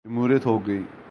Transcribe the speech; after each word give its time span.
جمہوریت 0.05 0.45
ہو 0.45 0.57
گی۔ 0.67 0.79